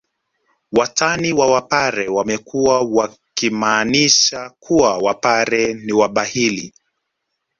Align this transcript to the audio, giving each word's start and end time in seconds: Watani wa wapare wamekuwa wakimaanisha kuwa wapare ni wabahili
Watani 0.71 1.33
wa 1.33 1.51
wapare 1.51 2.07
wamekuwa 2.07 2.81
wakimaanisha 2.81 4.49
kuwa 4.59 4.97
wapare 4.97 5.73
ni 5.73 5.93
wabahili 5.93 6.73